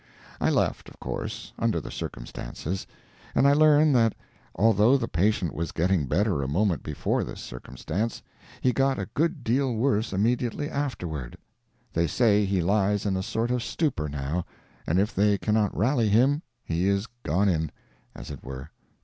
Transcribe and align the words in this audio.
I 0.39 0.49
left, 0.49 0.89
of 0.89 0.99
course, 0.99 1.53
under 1.59 1.79
the 1.79 1.91
circumstances, 1.91 2.87
and 3.35 3.47
I 3.47 3.53
learn 3.53 3.93
that 3.93 4.15
although 4.55 4.97
the 4.97 5.07
patient 5.07 5.53
was 5.53 5.71
getting 5.71 6.07
better 6.07 6.41
a 6.41 6.47
moment 6.47 6.81
before 6.81 7.23
this 7.23 7.39
circumstance, 7.39 8.23
he 8.61 8.73
got 8.73 8.97
a 8.97 9.05
good 9.13 9.43
deal 9.43 9.75
worse 9.75 10.11
immediately 10.11 10.71
afterward. 10.71 11.37
They 11.93 12.07
say 12.07 12.45
he 12.45 12.61
lies 12.61 13.05
in 13.05 13.15
a 13.15 13.21
sort 13.21 13.51
of 13.51 13.57
a 13.57 13.59
stupor 13.59 14.09
now, 14.09 14.43
and 14.87 14.97
if 14.97 15.13
they 15.13 15.37
cannot 15.37 15.77
rally 15.77 16.09
him, 16.09 16.41
he 16.63 16.87
is 16.87 17.05
gone 17.21 17.47
in, 17.47 17.71
as 18.15 18.31
it 18.31 18.43
were. 18.43 18.71